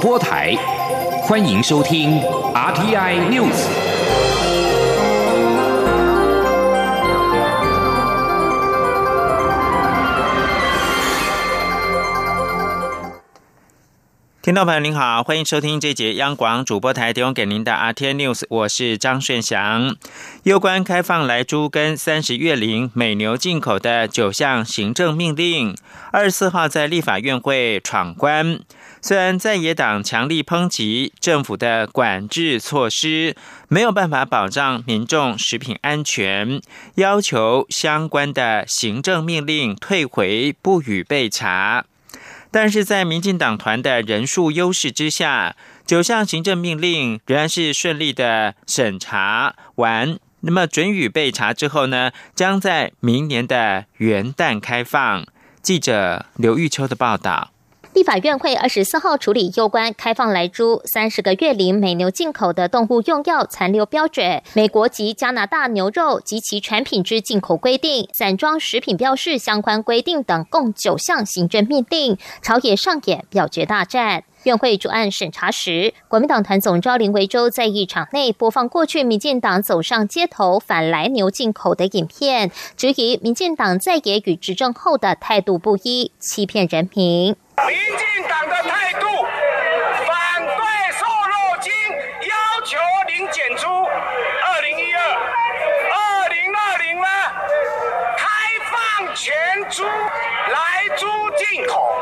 [0.00, 0.56] 播台，
[1.24, 2.18] 欢迎收听
[2.54, 3.66] RTI News。
[14.42, 19.94] 听众朋友您好，欢迎收听这节央广主播台提供给您的 RTI News，我是张顺祥。
[20.44, 25.76] 有关开放来猪跟三十月龄美牛进口的九项行政命令，
[26.10, 28.60] 二十四号在立法院会闯关。
[29.02, 33.34] 虽然在野党强力抨击政府的管制措施
[33.68, 36.60] 没有办法保障民众食品安全，
[36.96, 41.86] 要求相关的行政命令退回，不予备查。
[42.50, 50.18] 但是在民进党团的人数优势之下，九项行政命令仍然是顺利的审查完。
[50.40, 55.24] 那么准予备查之后呢，将在明年的元旦开放。
[55.62, 57.52] 记者刘玉秋的报道。
[57.92, 74.22] 立法院会二十四号处理有关开放来猪三十个月龄美牛进口的动物用药残留标准、美国及加拿大牛肉及其产品之进口规定、散装食品标示相关规定等，共九项行政命令，朝野上演表决大战。
[74.44, 87.36] 院会主案审查时，国民党团总召林维洲在议场内播放过去民进党走上街头反来牛进口的影片，质疑民进党在野与执政后的态度不一，欺骗人民。
[87.68, 89.06] 民进党的态度，
[90.06, 91.72] 反对瘦肉精，
[92.26, 93.68] 要求零检出。
[93.68, 95.00] 二零一二、
[95.92, 97.08] 二零二零呢？
[98.16, 98.24] 开
[98.70, 99.34] 放全
[99.68, 101.92] 猪来猪进口。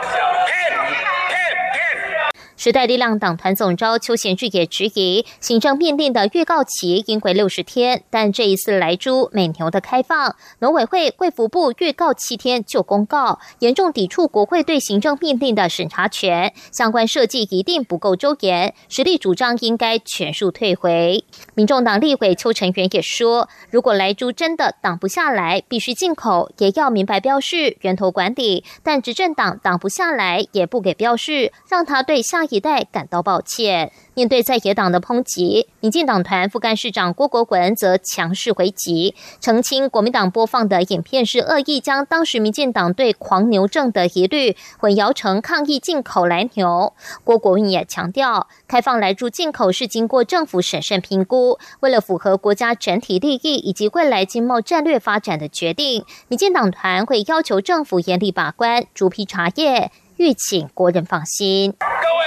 [2.59, 21.25] 时代力量党团总召邱贤志也质疑，行政命令的预告期应为六十天，但这一次来猪美牛的开放，农委会、贵福部预告七天就公告，严重抵触国会对行政命令的审查权，相关设计一定不够周延，实力主张应该全数退回。
[21.55, 32.48] 民众党立委邱成元也说，如果来猪真的挡不下来，必须进口，也要明白标示源头管理，但执政党挡不下来，也不给标示，让他对下。
[32.51, 33.93] 一代感到抱歉。
[34.15, 46.93] 面对在野党的抨击，民进党团副干事长郭国文则强势回击，澄清国民党播放的影片是恶意将当时民进党对狂牛症的疑虑混淆成抗议进口来牛。
[47.23, 59.93] 郭国文也强调，开放来住进口是经过政府审慎评估，为了符合国家整体利益以及未来经贸战略发展的决定，民进党团会要求政府严厉把关，逐批查验。
[60.19, 61.73] 欲请国人放心。
[61.79, 62.27] 各位，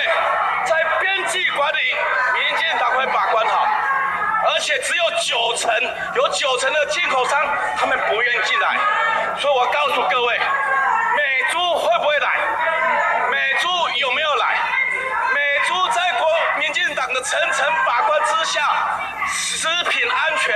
[0.64, 1.78] 在边际管理，
[2.40, 3.68] 民进党会把关好，
[4.48, 5.70] 而且只有九成，
[6.16, 7.38] 有九成的进口商
[7.76, 8.80] 他们不愿进来，
[9.38, 12.40] 所以我告诉各位，美猪会不会来？
[13.30, 13.68] 美猪
[14.00, 14.56] 有没有来？
[15.36, 16.26] 美猪在国
[16.60, 18.62] 民进党的层层把关之下，
[19.32, 20.54] 食品安全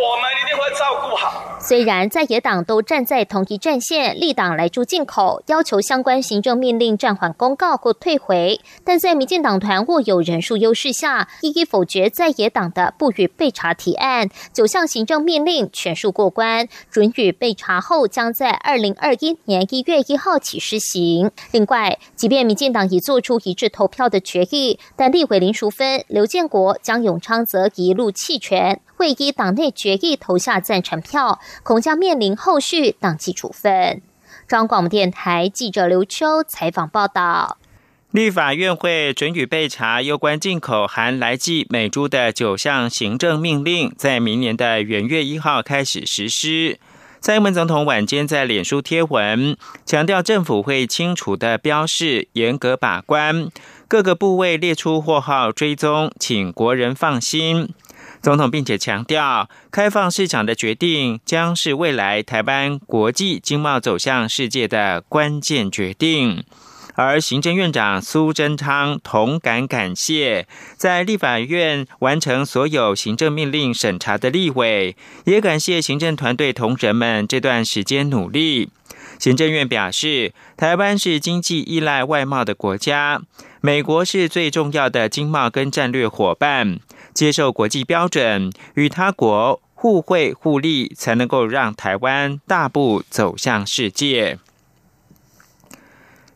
[0.00, 1.58] 我们一定会照顾好。
[1.60, 21.30] 虽然在野党都站在同一战线，立党来助进口，要求相关行政命令暂缓公告或退回，但在民进党团握有人数优势下，一一否决在野党的不予备查提案，九项行政命令全数过关，准予备查后将在二零二一年一月一号起施行。
[21.52, 28.80] 另外，即便民进党已做出一致投票的决议，但立委林淑芬、刘建国、江永昌则一路弃权。
[28.96, 34.00] 会依党内决议投下赞成票，恐将面临后续党纪处分。
[34.46, 37.58] 中广电台记者刘秋采访报道。
[38.12, 46.78] 立法院会准予备查有关进口含来记美猪的九项行政命令，在明年的元月一号开始实施。
[47.20, 49.56] 蔡英文总统晚间在脸书贴文，
[49.86, 53.48] 强调政府会清楚的标示，严格把关，
[53.88, 57.70] 各个部位列出货号追踪，请国人放心。
[58.22, 66.44] 总统并且强调，开放市场的决定将是未来台湾国际经贸走向世界的关键决定。
[66.94, 70.46] 而行政院长苏贞昌同感感谢
[70.76, 74.94] 在立法院完成所有行政命令审查的立委，
[75.24, 78.68] 也感谢行政团队同仁们这段时间努力。
[79.18, 83.22] 行政院表示，台湾是经济依赖外贸的国家，
[83.60, 86.78] 美国是最重要的经贸跟战略伙伴。
[87.12, 94.38] 接受国际标准，与他国互惠互利，才能够让台湾大步走向世界。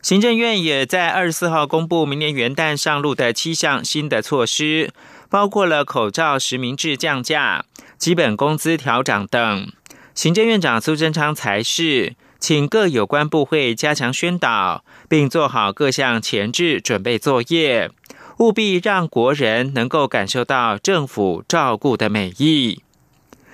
[0.02, 4.92] 行政院也在二十四号公布明年元旦上路的七项新的措施，
[5.28, 7.64] 包括了口罩实名制降价、
[7.98, 9.72] 基本工资调整等。
[10.14, 17.90] 行政院长苏贞昌才是请各有关部会加强宣导，并做好各项前置准备作业。
[18.38, 22.82] 务必让国人能够感受到政府照顾的美意。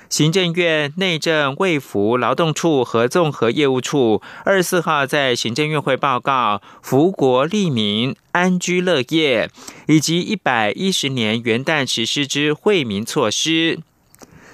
[0.08, 9.48] 行政院内政卫福劳动处和综合业务处二十四号在行政院会报告福国利民安居乐业
[9.86, 13.80] 以及一百一十年元旦实施之惠民措施。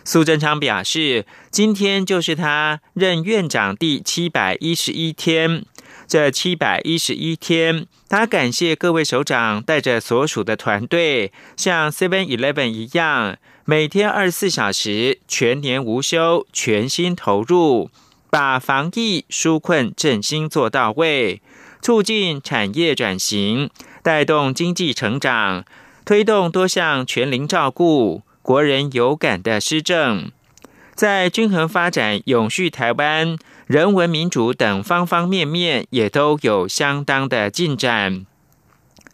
[0.05, 5.65] 苏贞昌表示，今天就是他任院长第七百一十一天。
[6.09, 13.37] 这七百一十一天，他感谢各位首长带着所属的团队，像 Seven Eleven 一样。
[13.67, 17.91] 每天二十四小时，全年无休，全心投入，
[18.31, 21.43] 把防疫纾困振兴做到位，
[21.83, 23.69] 促进产业转型，
[24.03, 25.67] 带动经济成长，
[26.07, 30.33] 推动多项全龄照顾、国人有感的施政，
[30.95, 33.37] 在均衡发展、永续台湾、
[33.69, 38.25] 人文民主等方方面面，也都有相当的进展。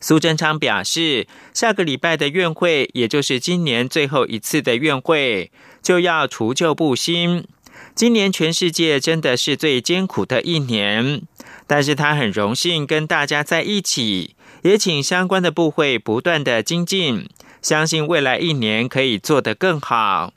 [0.01, 5.51] 苏贞昌表示，下个礼拜的院会，也就是今年最后一次的院会，
[5.83, 7.49] 就要除旧布新。
[7.97, 11.23] 今年全世界真的是最艰苦的一年，
[11.67, 17.29] 但是他很荣幸跟大家在一起，也请相关的部会不断的精进，
[17.61, 20.33] 相信未来一年可以做得更好。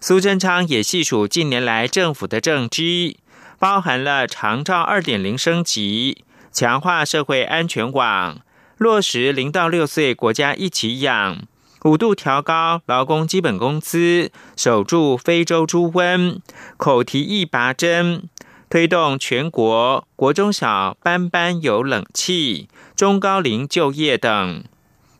[0.00, 3.18] 苏贞昌也细数近年来政府的政绩，
[3.62, 8.40] 包含了长照二点零升级、强化社会安全网。
[8.76, 11.38] 落实零到六岁国家一起养，
[11.84, 16.40] 五度调高劳工基本工资，守住非洲猪瘟，
[16.76, 18.28] 口蹄疫拔针，
[18.68, 24.64] 推动全国国中小班班有冷气，中高龄就业等。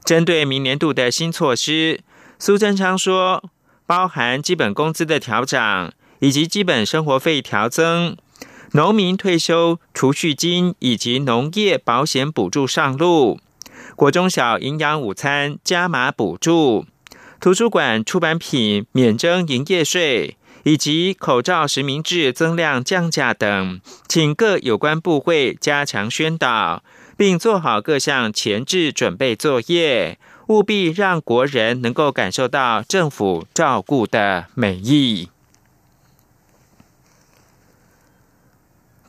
[0.04, 2.00] 针对明年度的新措施，
[2.40, 3.44] 苏贞昌说，
[3.86, 8.16] 包含基本工资的调整，以及基本生活费调增，
[8.74, 13.38] 农民退休储蓄金以及农业保险补助上路。
[13.96, 16.86] 国中小营养午餐加码补助，
[17.38, 23.78] 图书馆出版品免征营业税，以及口罩实名制增量降价等，
[24.08, 26.82] 请各有关部会加强宣导，
[27.18, 35.28] 并做好各项前置准备作业，务必让国人能够感受到政府照顾的美意。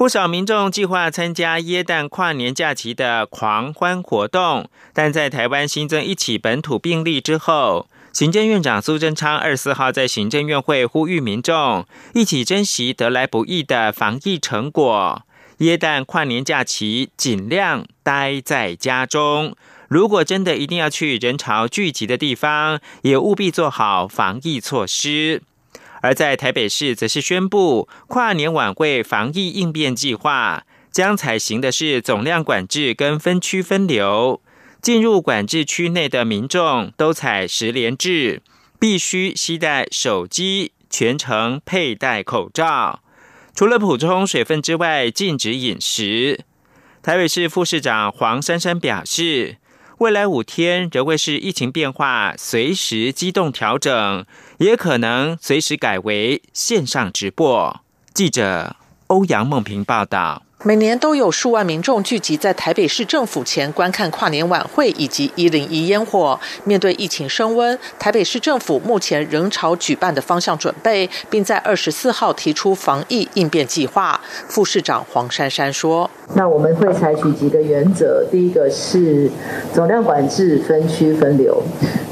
[0.03, 15.21] 不少民众计划参加耶诞跨年假期的狂欢活动，但在台湾新增一起本土病例之后，行政院长苏贞昌二十四号在行政院会呼吁民众一起珍惜得来不易的防疫成果。
[15.59, 19.55] 耶诞跨年假期尽量待在家中，
[19.87, 25.43] 如果真的一定要去人潮聚集的地方，也务必做好防疫措施。
[26.03, 34.41] 而在台北市，则是宣布跨年晚会防疫应变计划，将采行的是总量管制跟分区分流。
[34.81, 38.41] 进入管制区内的民众都采十连制，
[38.77, 42.99] 必须携带手机，全程佩戴口罩。
[43.55, 46.43] 除了补充水分之外，禁止饮食。
[47.01, 49.59] 台北市副市长黄珊珊表示。
[49.99, 54.25] 未来五天仍会是疫情变化随时机动调整，
[54.63, 57.81] 也可能随时改为线上直播。
[58.13, 58.77] 记者
[59.07, 60.43] 欧阳梦平报道。
[60.65, 66.39] 每年都有数万民众聚集在台北市政府前观看跨年晚会以及一零一烟火。
[66.63, 74.21] 面对疫情升温，台北市政府目前仍朝举办的方向准备，并在二十四号提出防疫应变计划。
[74.47, 79.29] 副市长黄珊珊说：“那我们会采取几个原则，第一个是
[79.73, 81.61] 总量管制、分区分流。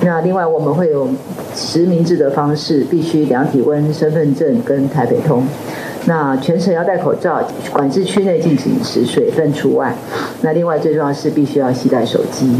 [0.03, 1.08] 那另外我们会有
[1.55, 5.46] 实名制的方式，必须量体温、身份证跟台北通。”
[6.05, 9.96] 那全程要戴口罩，管制区内禁止饮食，水分除外。
[10.41, 12.60] 那另外最重要是必须要携带手机。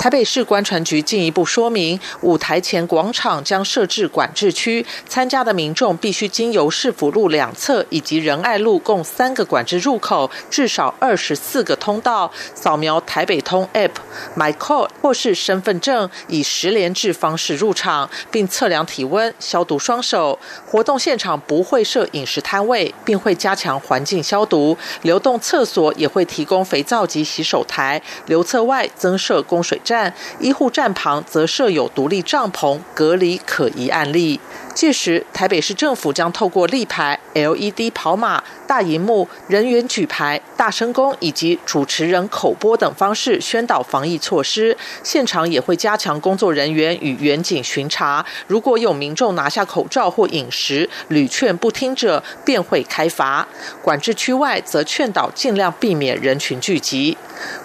[0.00, 13.90] 台北市观船局进一步说明，舞台前广场将设置管制区，参加的民众必须经由市府路两侧以及仁爱路共三个管制入口，至少二十四个通道，扫描台北通 App、
[14.38, 20.38] MyCode 或是身份证，以十连制方式入场，并测量体温、消毒双手。
[20.66, 24.74] 活动现场不会设饮食摊位，并会加强环境消毒。
[25.02, 29.78] 流动厕所也会提供肥皂及洗手台，流厕外增设供水。
[29.90, 34.38] 站医护站旁则设有独立帐篷，隔离可疑案例。
[34.74, 44.76] 届时，台北市政府将透过立牌、LED 跑马、大荧幕、人员举牌、大声公以及主持人口播等方式宣导防疫措施。
[45.02, 53.46] 现场也会加强工作人员与远景巡查，如果有民众拿下口罩或饮食屡劝不听者，便会开罚。
[53.82, 57.16] 管制区外则劝导尽量避免人群聚集。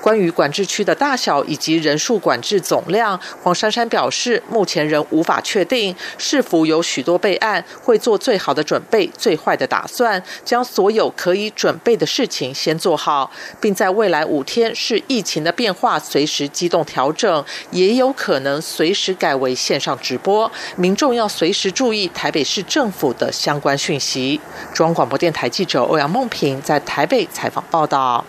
[0.02, 20.50] 关于管制区的大小以及人数管制总量，黄珊珊表示，目前仍无法确定是否有许多备案，会做最好的准备、最坏的打算，将所有可以准备的事情先做好，并在未来五天视疫情的变化随时机动调整，也有可能随时改为线上直播。
[20.78, 24.40] 民众要随时注意台北市政府的相关讯息。
[24.74, 28.24] 中央广播电台记者欧阳梦平在台北采访报道。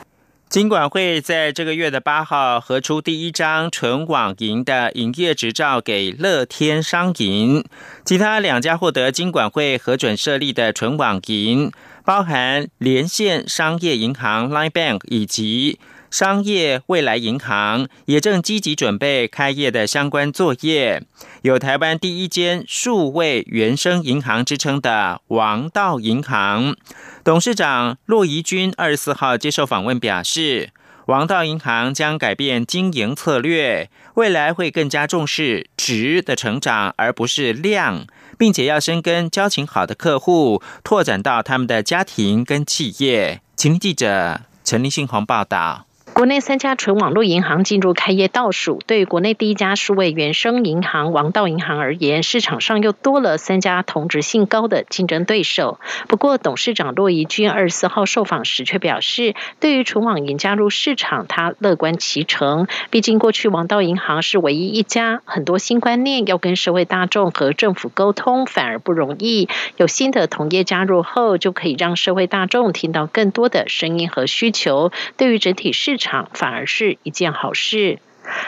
[0.48, 7.64] 金管会在这个月的八号核出第一张纯网银的营业执照给乐天商银，
[8.04, 11.72] 其他两家获得金管会核准设立的纯网银，
[12.04, 15.78] 包含连线商业银行 Line Bank 以及。
[16.10, 21.02] 商业未来银行也正积极准备开业的相关作业。
[21.42, 26.76] 有台湾第一间数位原生银行之称的王道银行
[27.22, 30.70] 董事长骆怡君二十四号接受访问表示，
[31.06, 38.06] 王道银行将改变经营策略，未来会更加重视值的成长，而不是量，
[38.38, 43.40] 并且要深耕交情好的客户，拓展到他们的家庭跟企业。
[43.54, 45.86] 请记者陈立信鸿报道。
[46.16, 55.78] 国内三家纯网络银行进入开业倒数，对于国内第一家数位原生银行王道银行而言，市场上又多了三家同质性高的竞争对手。
[56.08, 62.66] 不过，董事长骆怡君二十四号受访时却表示，对于纯网银加入市场，他乐观其成。
[62.88, 69.50] 毕竟过去王道银行是唯一一家，很多新观念要跟社会大众和政府沟通反而不容易。
[69.76, 74.90] 有新的同业加入后，就可以让社会大众听到更多的声音和需求。
[75.18, 77.98] 对于整体市场，反而是一件好事。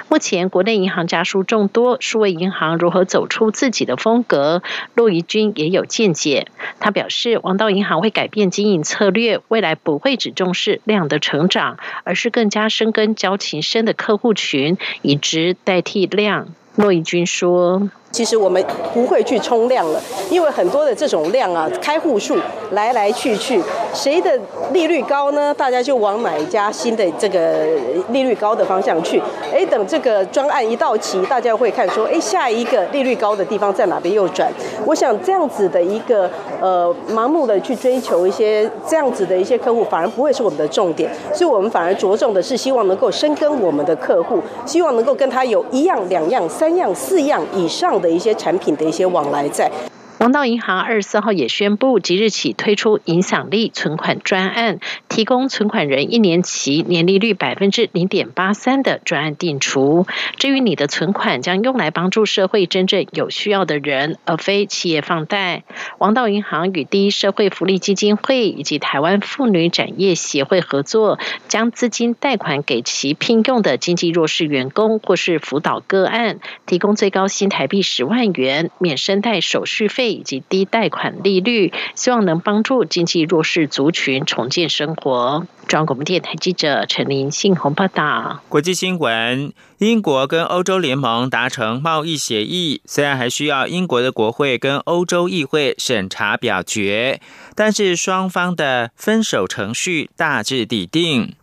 [0.09, 4.63] 目前国内银行家数众多，数位银行如何走出自己的风格？
[4.95, 6.49] 骆怡君也有见解。
[6.81, 16.49] 他表示，王道银行会改变经营策略，未来不会只重视量的成长，而是更加深耕交情深的客户群，以值代替量。
[16.75, 17.89] 骆怡君说。
[18.11, 20.01] 其实我们不会去冲量了，
[20.31, 22.37] 因为很多的这种量啊，开户数
[22.71, 23.63] 来来去去，
[23.93, 24.37] 谁的
[24.73, 25.53] 利率高呢？
[25.53, 27.67] 大家就往哪家新的这个
[28.09, 29.23] 利率高的方向去。
[29.53, 34.51] 哎，等这个专案一到期，大家会看说，哎，下一个利率高的地方在哪边右转？
[34.87, 36.29] 我想这样子的一个
[36.63, 41.11] 呃盲目的去追求一些这样子的一些客户，反而不会是我们的重点。
[41.35, 47.99] 所以我们反而着重的是希望能够深耕我们的客户，希望能够跟他有一样、两样、三样、四样以上。
[47.99, 49.71] 的一些产品的一些往来在。
[50.19, 60.09] 王道银行二十四号也宣布，即日起推出影响力存款专案，提供存款人一年期年利率百分之零点八三的专案定除。
[60.37, 65.63] 至于你的存款将用来帮助社会真正有需要的人，而非企业放贷。
[65.99, 80.08] 王道银行与第一社会福利基金会以及台湾妇女展业协会合作，将资金贷款给其聘用的经济弱势员工或是辅导个案，提供最高新台币十万元免申贷手续费。
[80.11, 85.47] 以及低贷款利率，希望能帮助经济弱势族群重建生活。
[85.67, 88.41] 中央广播电台记者陈林信鸿报道。
[88.49, 97.21] 国际新闻：英国跟欧洲联盟达成贸易协议，虽然还需要英国的国会跟欧洲议会审查表决，
[97.55, 101.35] 但是双方的分手程序大致底定。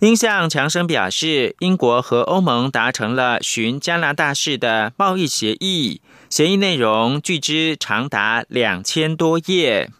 [0.00, 6.00] 英向强生表示，英国和欧盟达成了循加拿大式的贸易协议。
[6.30, 9.90] 协议内容据知长达两千多页。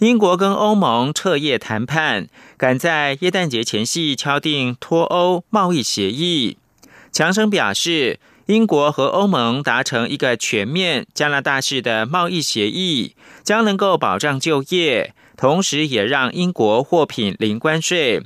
[0.00, 6.58] 英国跟欧盟彻夜谈判，赶在耶诞节前夕敲定脱欧贸易协议。
[7.10, 18.22] 强生表示，英国和欧盟达成一个全面加拿大式的贸易协议，将能够保障就业，同时也让英国货品零关税、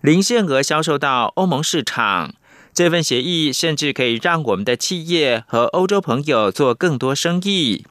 [0.00, 2.34] 零限额销售到欧盟市场。
[2.76, 7.86] 这份协议甚至可以让我们的企业和欧洲朋友做更多生意。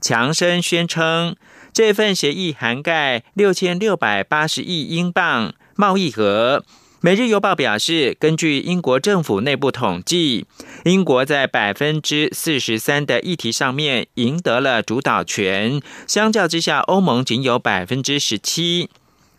[0.00, 1.34] 强生宣称，
[1.72, 6.64] 这份协议涵盖六千六百八十亿英镑贸易额。
[7.00, 10.46] 每日邮报表示，根据英国政府内部统计，
[10.84, 18.88] 英国在百分之四十三的议题上面赢得了主导权，相较之下，欧盟仅有百分之十七。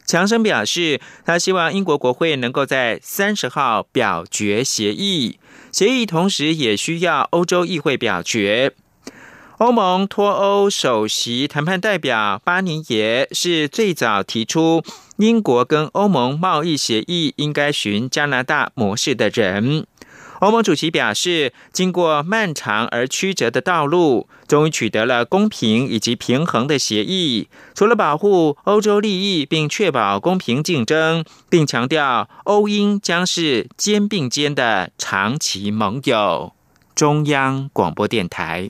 [0.10, 5.38] 强生表示，他希望英国国会能够在三十号表决协议。
[5.72, 8.74] 协议同时也需要欧洲议会表决。
[9.60, 14.82] 欧盟脱欧首席谈判代表巴尼耶是最早提出
[15.18, 19.86] 英国跟欧盟贸易协议应该循加拿大模式的人。
[20.40, 27.50] 欧盟主席表示，经过漫长而曲折的道路，终于取得了公平以及平衡的协议。
[27.76, 36.54] 除了保护欧洲利益并确保公平竞争，并强调欧英将是肩并肩的长期盟友。
[36.96, 38.70] 中央广播电台。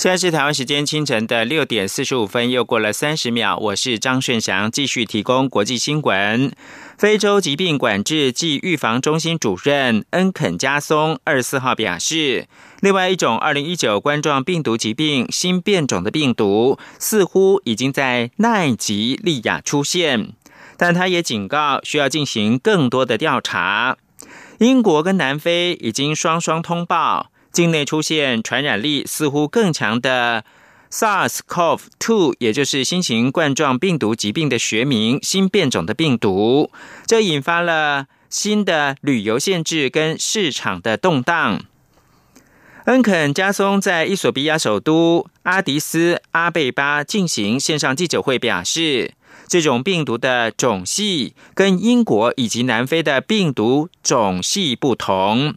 [0.00, 3.58] 现在是台湾时间清晨的六点四十五分，又过了三十秒。
[3.58, 6.50] 我是张顺祥，继续提供国际新闻。
[6.96, 12.48] 非洲疾病管制暨预防中心主任恩肯加松二十四号表示，
[12.80, 20.32] 另外一种二零一九冠状病毒疾病新变种的病毒似乎已经在奈及利亚出现，
[20.78, 23.98] 但他也警告需要进行更多的调查。
[24.60, 27.30] 英国跟南非已经双双通报。
[27.52, 30.44] 境内出现传染力似乎更强的
[30.90, 36.70] SARS-CoV-2，也就是新型冠状病毒疾病的学名新变种的病毒，
[37.06, 41.64] 这引发了新的旅游限制跟市场的动荡。
[42.86, 49.12] 恩肯加松在伊索比亚首都阿迪斯阿贝巴进行线上记者会，表示
[49.46, 55.54] 这种病毒的种系跟英国以及南非的病毒种系不同。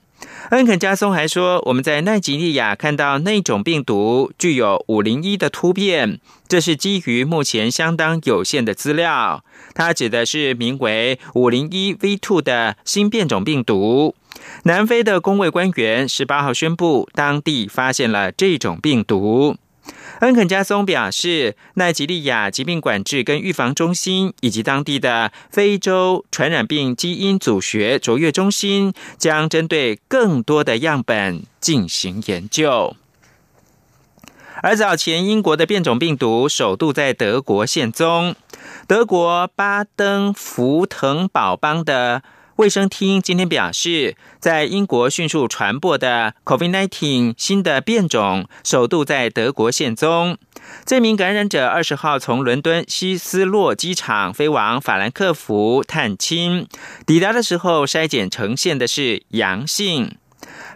[0.52, 9.44] 恩肯加松还说，我们在奈及利亚看到那种病毒具有五零一的突变，这是基于目前相当有限的资料。
[9.74, 14.16] 它指的是名为五零一 V two 的新变种病毒。
[14.63, 19.56] 南非的工卫官员十八号宣布，当地发现了这种病毒。
[20.24, 32.96] 恩肯加松表示，奈及利亚疾病管制跟预防中心以及当地的非洲传染病基因组学卓越中心将针对更多的样本进行研究。
[34.62, 38.34] 而早前英国的变种病毒首度在德国现踪，
[38.88, 42.24] 德国巴登福腾堡邦的。
[42.58, 50.38] 卫生厅今天表示，在英国迅速传播的 COVID-19 新的变种首度在德国现踪。
[50.86, 56.68] 这名感染者二十号从伦敦希斯洛机场飞往法兰克福探亲，
[57.08, 60.16] 抵达的时候筛检呈现的是阳性。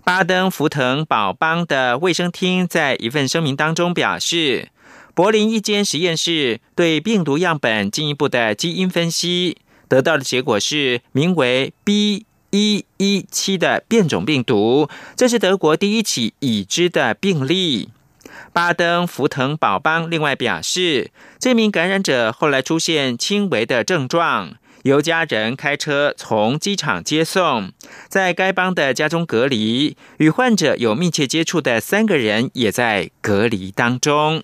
[0.04, 4.70] 巴登福腾堡邦的卫生厅在一份声明当中表示，
[5.13, 9.58] 柏林一间实验室对病毒样本进一步的基因分析。
[9.88, 12.26] 得到的结果是名为 B.
[12.52, 17.89] 一一七的变种病毒，这是德国第一起已知的病例。
[18.54, 27.73] 巴登福腾堡邦另外表示，这名感染者后来出现轻微的症状，由家人开车从机场接送，
[28.08, 34.41] 在该邦的家中隔离，与患者有密切接触的三个人也在隔离当中。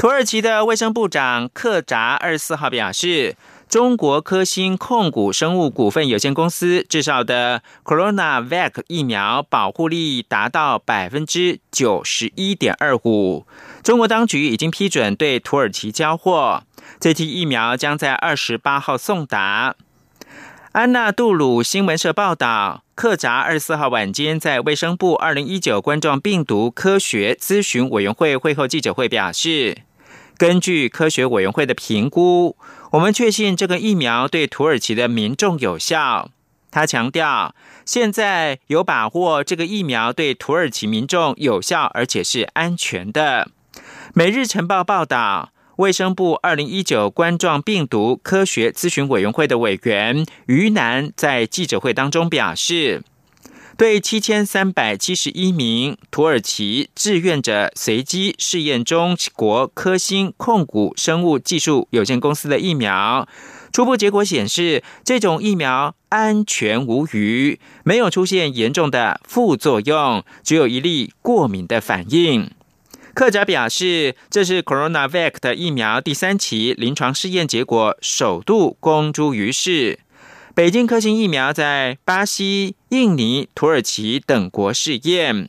[0.00, 3.36] 土耳其的卫生部长克扎二十四号表示，
[3.68, 13.46] 中国科兴控股生物股份有限公司制造的 CoronaVac 疫苗保护力达到百分之九十一点二五。
[13.82, 16.62] 中国当局已经批准对土耳其交货，
[16.98, 19.76] 这批疫苗将在二十八号送达。
[20.72, 29.82] 安纳杜鲁新闻社报道，克扎二十四号晚间在卫生部二零一九冠状病毒科学咨询委员会会后记者会表示。
[30.40, 32.56] 根据科学委员会的评估，
[32.92, 36.30] 我们确信这个疫苗对土耳其的民众有效。
[36.70, 43.50] 他强调，现在有把握这个疫苗对土耳其民众有效，而且是安全的。
[44.14, 53.02] 每日晨报报道，卫生部二零一九冠状病毒科学咨询委员会的委员于南在记者会当中表示。
[53.80, 63.26] 对七千三百七十一名土耳其志愿者随机试验中国科兴控股生物技术有限公司的疫苗，
[63.72, 72.50] 初步结果显示，这种疫苗安全无虞，没有出现严重的副作用，只有一例过敏的反应。
[73.14, 80.00] 克扎表示，这是 CoronaVac 的疫苗第三期临床试验结果首度公诸于世。
[80.60, 85.48] 北京科兴疫苗在巴西、印尼、土耳其等国试验。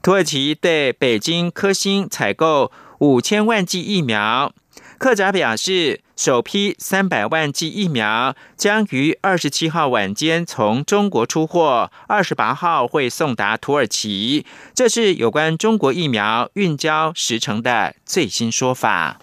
[0.00, 4.54] 土耳其对北京科兴采购五千万剂疫苗，
[4.96, 14.46] 克扎表示，首批三百万剂疫苗将于二十七号晚间从中国出货，二十八号会送达土耳其。
[14.74, 19.18] 这是有关中国疫苗运交时程的最新说法。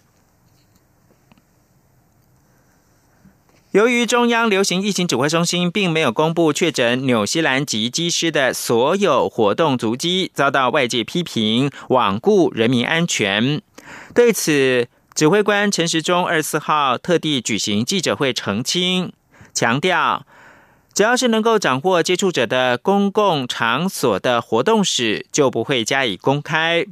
[3.74, 13.60] 由于中央流行疫情指挥中心并没有公布确诊纽西兰籍机师的所有活动足迹，遭到外界批评罔顾人民安全。
[14.14, 19.12] 对此，指挥官陈时中二十四号特地举行记者会澄清，
[19.56, 20.24] 强调
[20.94, 26.86] 只要是能够掌握接触者的公共场所的活动史，就不会加以公开。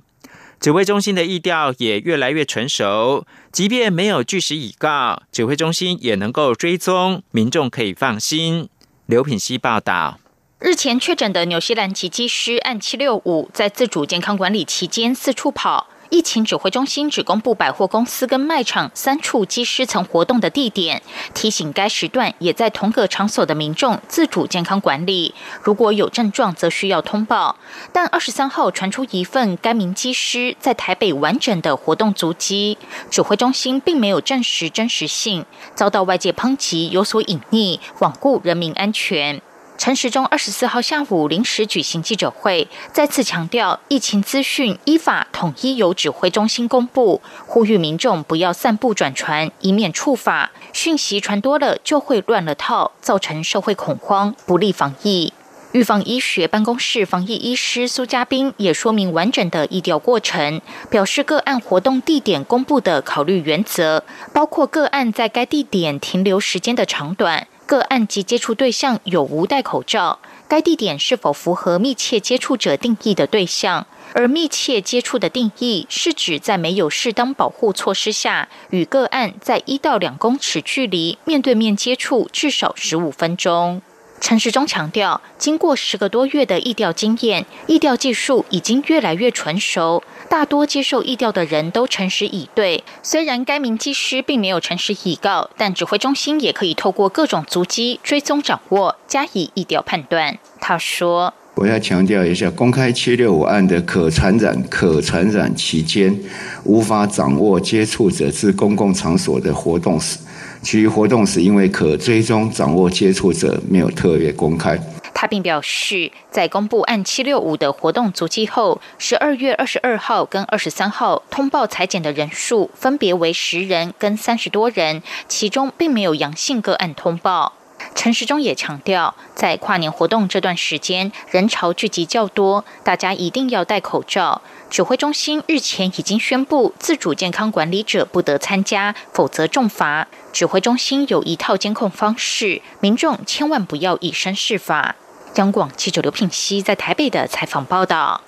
[0.61, 8.69] 指挥中心的意调也越来越成熟，即便没有据实以告，指挥中心也能够追踪，民众可以放心。
[9.07, 10.19] 刘品希报道。
[10.59, 15.87] 日前确诊的纽西兰籍机师按七六五，在自主健康管理期间四处跑。
[16.11, 21.01] 疫情指挥中心只公布百货公司跟卖场三处机师曾活动的地点，
[21.33, 27.55] 提醒该时段也在同个场所的民众自主健康管理，如果有症状则需要通报。
[27.93, 32.77] 但二十三号传出一份该名机师在台北完整的活动足迹，
[33.09, 39.41] 指挥中心并没有证实真实性，遭到外界抨击有所隐匿，罔顾人民安全。
[39.81, 50.51] 陈时中二十四号下午临时举行记者会，再次强调疫情资讯依法统一由指挥中心公布，呼吁民众不要散布转传，以免触法。
[50.71, 55.33] 讯息传多了就会乱了套，造成社会恐慌，不利防疫。
[55.71, 67.47] 预防医学办公室防疫医师苏家斌也说明完整的疫调过程，表示个案活动地点公布的考虑原则，包括个案在该地点停留时间的长短。
[67.71, 70.19] 个案及接触对象有无戴口罩？
[70.49, 73.87] 该地点是否符合密切接触者定义的对象？
[74.13, 83.81] 而密切接触的定义是指在没有适当保护措施下，与个案在一到两公尺距离面对面接触至少十五分钟。
[84.21, 92.83] 陈时中强调，经过十个多月的疫调经验，疫调技术已经越来越纯熟，大多接受疫调的人都诚实以对。
[93.01, 100.37] 虽然该名技师并没有诚实以告，但指挥中心也可以透过各种足迹追踪掌握，加以疫调判断。
[100.59, 106.15] 他说：“我要强调一下，公开七六五案的可传染、可传染期间，
[106.63, 110.19] 无法掌握接触者至公共场所的活动史。”
[110.61, 114.79] 其余活动时，因为可追踪掌握接触者，没有特别公开。
[115.13, 127.53] 他并表示，在公布按七六五的活动足迹后，十二月二十二号跟二十三号通报裁剪的人数分别为十人跟三十多人，其中并没有阳性个案通报。
[127.95, 134.41] 陈时中也强调，在跨年活动这段时间，人潮聚集较多，大家一定要戴口罩。
[134.71, 140.07] 指挥中心日前已经宣布，自主健康管理者不得参加，否则重罚。
[140.31, 144.95] 指挥中心有一套监控方式，民众千万不要以身试法。
[145.35, 148.21] 央广记者刘品熙在台北的采访报道。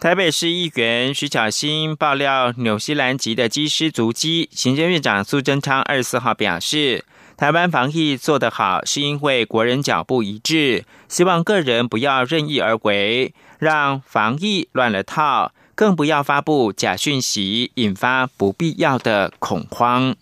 [0.00, 7.04] 台北市议员徐巧芯爆料纽西兰籍的机师足迹，行政院长苏贞昌二十四号表示。
[7.36, 10.84] 台湾防疫做得好，是因为国人脚步一致。
[11.08, 20.14] 希望个人不要任意而为，让防疫乱了套，更不要发布假讯息，引发不必要的恐慌。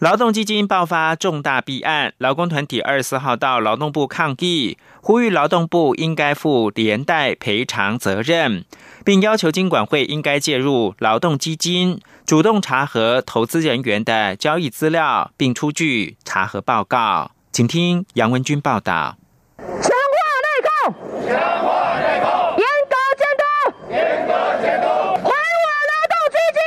[0.00, 8.64] 劳动基金爆发重大弊案，劳工团体二十四号到劳动部抗议，呼吁劳动部应该负连带赔偿责任。
[9.04, 17.30] 并要求金管会应该介入劳动基金，主动查核投资人员的交易资料，并出具查核报告。
[17.52, 19.16] 请听杨文军报道。
[19.58, 23.42] 强化内控，强化内控，严格监督，
[23.90, 24.86] 严格监督，
[25.24, 26.62] 还我劳动基金，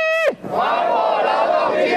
[0.50, 0.56] 还
[0.90, 1.96] 我劳动基金。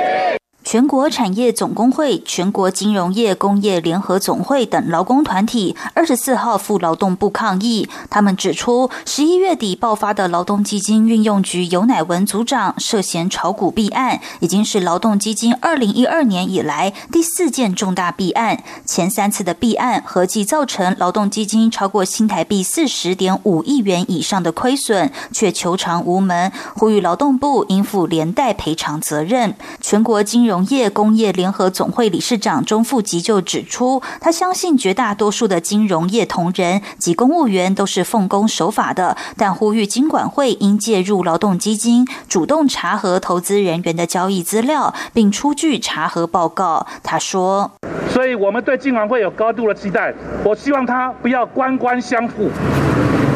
[0.63, 7.87] 全产业总工会、全国金融业工业联合总会等劳工团体二十四号赴劳动部抗议。
[8.09, 18.63] 他们指出，十一月底爆发的劳动基金运用局尤乃文组长涉嫌炒股弊案，已经是劳动基金二零一二年以来第四件重大弊案。
[18.85, 29.55] 前三次的弊案合计造成劳动基金超过新台币四十点五亿元以上的亏损，却求偿无门，呼吁劳动部应负连带赔偿责任。
[29.81, 46.87] 全国金融业工业联合总会理事长钟富吉就指出，他相信绝大多数的金融业同仁及公务员都是奉公守法的，但呼吁金管会应介入劳动基金，主动查核投资人员的交易资料，并出具查核报告。
[47.03, 47.69] 他说
[48.09, 50.13] ：“所以我们对金管会有高度的期待，
[50.45, 52.49] 我希望他不要官官相护，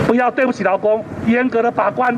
[0.08, 2.18] 不要对不起劳工，严格的把关。”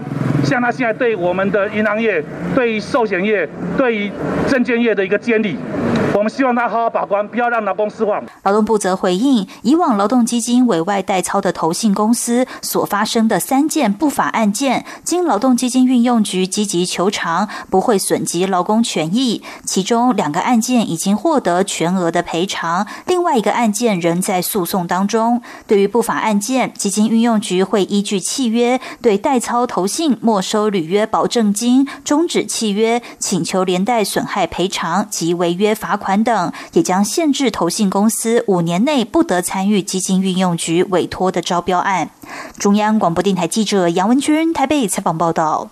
[0.51, 2.21] 像他现在对我们的银行业、
[2.53, 4.11] 对于寿险业、对于
[4.49, 5.55] 证券业的一个监理。
[6.21, 8.23] 我们希望他好好把关，不要让劳工失望。
[8.43, 19.41] 劳动部则回应，以往劳动基金委外代操的投信公司所发生的三件不法案件，经劳动基金运用局积极求偿，不会损及劳工权益。
[19.65, 25.41] 其中两个案件已经获得全额的赔偿，另外一个案件仍在诉讼当中。
[25.65, 35.97] 对于不法案件，基金运用局会依据契约对代操投信没收履约保证金、终止契约、请求连带损害赔偿及违约罚。
[36.01, 42.10] 款等也将限制投信公司五年内不得参与基金运用局委托的招标案。
[42.58, 45.69] 中央广播电台记者杨文君台北采访报道。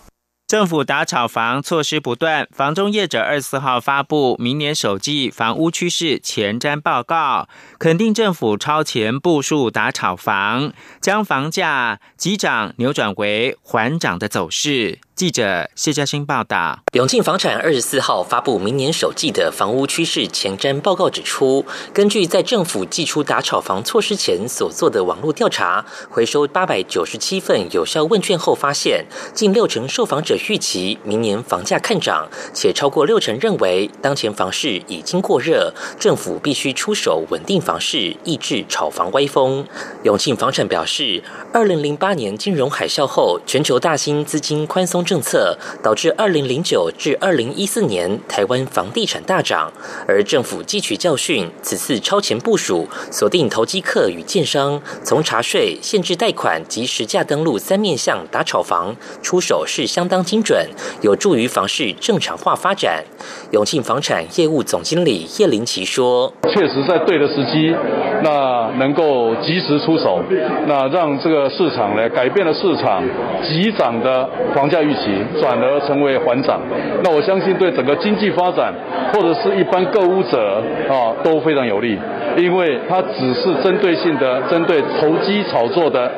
[0.48, 7.48] 政府打炒房措施不断，房中业者二四号发布明年首季房屋趋势前瞻报告，
[7.78, 14.98] 肯定政府超前部署打炒房，将房价急涨扭转为缓涨的走势。
[15.20, 39.68] 记者谢嘉欣报道，永庆房产二十四号发布明年首季的房屋趋势前瞻报告，指出，根据在政府寄出打炒房措施前所做的网络调查，回收八百九十七份有效问卷后发现，近六成受访者预期明年房价看涨，且超过六成认为当前房市已经过热，政府必须出手稳定房市，抑制炒房歪风。
[40.04, 45.04] 永庆房产表示，二零零八年金融海啸后，全球大兴资金宽松。
[45.10, 49.74] 政策导致二零零九至二零一四年台湾房地产大涨，
[50.08, 60.64] 而政府汲取教训，此次超前部署，锁定投机客与建商，从查税、限制贷款及实价登录三面向打炒房，出手是相当精准，
[61.02, 63.04] 有助于房市正常化发展。
[63.50, 67.76] 永庆房产业务总经理叶林奇说：“确实在对的时机，
[68.24, 70.22] 那能够及时出手，
[70.68, 73.04] 那让这个市场呢改变了市场
[73.42, 74.94] 急涨的房价预。”
[75.40, 76.62] 转而成为缓涨，
[77.04, 78.74] 那我相信对整个经济发展
[79.14, 81.98] 或者是一般购物者啊都非常有利，
[82.38, 86.12] 因为它只是针对性的针对投机炒作的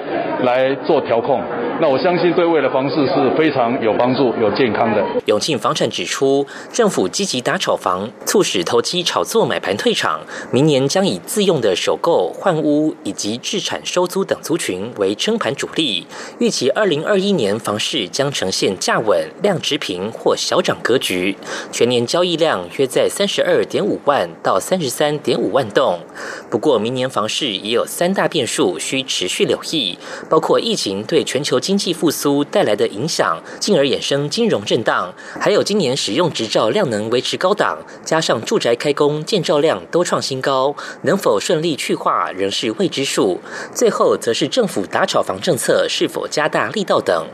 [0.44, 1.42] 来做调控。
[1.80, 5.04] 那我相信对未来房市是非常有帮助、有健康的。
[5.26, 10.20] 永庆房产指出，政府积极打炒房，促使投机炒作买盘退场。
[10.52, 16.06] 明年将以自用的首购、换屋以及置产收租等族群为撑盘主力。
[16.38, 21.36] 预期二零二一年房市将呈现现价稳、量持平或小涨格局，
[21.72, 26.00] 全年交易量约在三十二点五万到三十三点五万栋。
[26.48, 29.98] 不过，明年房市也有三大变数需持续留意，
[30.30, 43.40] 包括疫情对全球经济复苏带来的影响，进而衍生金融震荡，还有今年使用执照量能维持高档，加上住宅开工建造量都创新高，能否顺利去化仍是未知数。
[43.74, 47.26] 最后，则是政府打炒房政策是否加大力道等。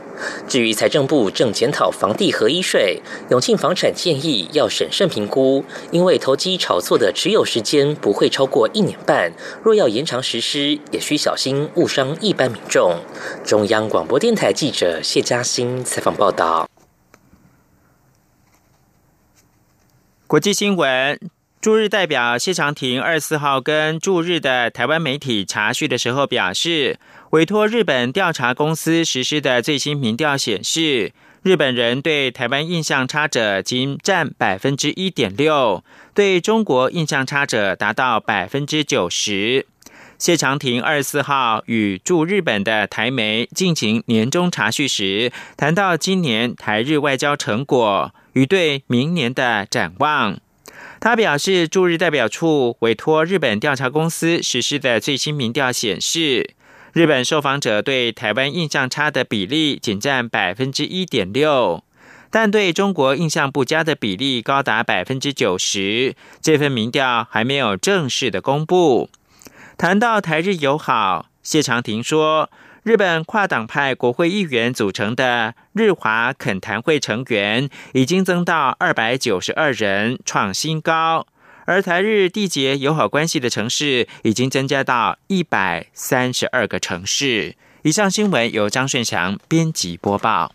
[0.48, 3.00] 至于财政部正检讨房地合一税，
[3.30, 13.00] 永庆房产建议要审慎评估，因为投机炒作的持有时间不会超过一年半，若要延长实施，也需小心误伤一般民众。
[13.44, 16.68] 中央广播电台记者谢嘉欣采访报道。
[20.26, 21.18] 国际新闻。
[21.60, 31.12] 驻日代表谢长廷二十四号跟驻日的台湾媒体查叙的时候表示，委托日本调查公司实施的最新民调显示，
[31.42, 39.66] 日本人对台湾印象差者仅占百分之一点六，对中国印象差者达到百分之九十。
[40.16, 50.38] 谢长廷二十四号与驻日本的台媒进行年终查叙时，谈到今年台日外交成果与对明年的展望。
[50.98, 56.54] 他表示，驻日代表处委托日本调查公司实施的最新民调显示，
[56.92, 61.84] 日本受访者对台湾印象差的比例仅占百分之一点六，
[62.30, 66.14] 但对中国印象不佳的比例高达百分之九十。
[66.40, 69.10] 这份民调还没有正式的公布。
[69.76, 72.50] 谈到台日友好，谢长廷说。
[72.84, 81.26] 日本跨党派国会议员组成的日华恳谈会成员已经增到二百九十二人，创新高。
[81.68, 87.56] 而台日缔结友好关系的城市已经增加到一百三十二个城市。
[87.82, 90.54] 以上新闻由张顺祥编辑播报。